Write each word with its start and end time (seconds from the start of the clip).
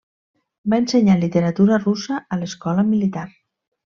Va 0.73 0.79
ensenyar 0.83 1.17
literatura 1.23 1.77
russa 1.83 2.17
a 2.37 2.41
l'Escola 2.41 2.87
Militar. 2.91 3.29